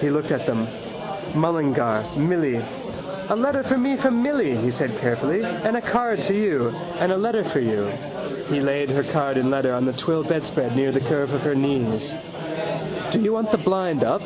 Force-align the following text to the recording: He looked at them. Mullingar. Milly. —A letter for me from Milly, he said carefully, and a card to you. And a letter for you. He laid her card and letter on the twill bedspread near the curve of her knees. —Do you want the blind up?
He 0.00 0.10
looked 0.10 0.32
at 0.32 0.46
them. 0.46 0.66
Mullingar. 1.32 2.02
Milly. 2.16 2.60
—A 3.28 3.36
letter 3.36 3.62
for 3.62 3.78
me 3.78 3.94
from 3.94 4.20
Milly, 4.20 4.56
he 4.56 4.68
said 4.68 4.98
carefully, 4.98 5.44
and 5.44 5.76
a 5.76 5.80
card 5.80 6.20
to 6.22 6.34
you. 6.34 6.74
And 6.98 7.12
a 7.12 7.16
letter 7.16 7.44
for 7.44 7.60
you. 7.60 7.86
He 8.50 8.58
laid 8.60 8.90
her 8.90 9.04
card 9.04 9.36
and 9.36 9.48
letter 9.48 9.72
on 9.72 9.84
the 9.84 9.92
twill 9.92 10.24
bedspread 10.24 10.74
near 10.74 10.90
the 10.90 10.98
curve 10.98 11.32
of 11.32 11.42
her 11.42 11.54
knees. 11.54 12.16
—Do 13.12 13.20
you 13.20 13.32
want 13.32 13.52
the 13.52 13.58
blind 13.58 14.02
up? 14.02 14.22